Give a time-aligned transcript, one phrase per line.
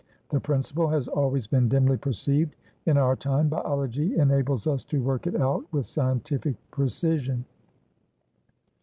[0.29, 2.55] The principle has always been dimly perceived.
[2.87, 7.45] In our time, biology enables us to work it out with scientific precision."